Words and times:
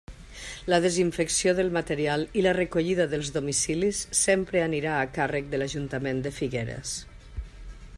La 0.73 0.77
desinfecció 0.85 1.53
del 1.59 1.69
material 1.75 2.25
i 2.41 2.45
la 2.47 2.55
recollida 2.59 3.07
dels 3.13 3.31
domicilis 3.37 4.01
sempre 4.23 4.65
anirà 4.67 4.97
a 5.03 5.07
càrrec 5.19 5.53
de 5.53 5.61
l'Ajuntament 5.63 6.27
de 6.29 6.35
Figueres. 6.43 7.01